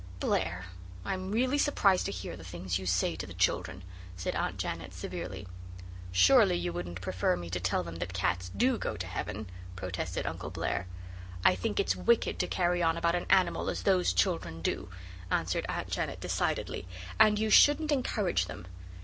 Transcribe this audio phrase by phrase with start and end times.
[0.19, 0.65] "Blair,
[1.05, 3.83] I'm really surprised to hear the things you say to the children,"
[4.17, 5.47] said Aunt Janet severely.
[6.11, 10.25] "Surely you wouldn't prefer me to tell them that cats DO go to heaven," protested
[10.25, 10.87] Uncle Blair.
[11.45, 14.89] "I think it's wicked to carry on about an animal as those children do,"
[15.29, 16.87] answered Aunt Janet decidedly,
[17.19, 18.65] "and you shouldn't encourage them.